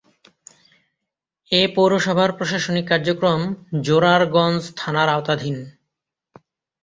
[1.51, 3.41] এ পৌরসভার প্রশাসনিক কার্যক্রম
[3.85, 5.57] জোরারগঞ্জ থানার আওতাধীন।